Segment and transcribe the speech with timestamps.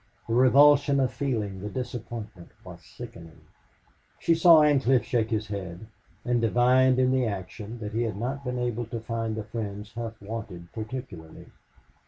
[0.27, 3.41] The revulsion of feeling, the disappointment, was sickening.
[4.17, 5.85] She saw Ancliffe shake his head,
[6.25, 9.93] and divined in the action that he had not been able to find the friends
[9.93, 11.51] Hough wanted particularly.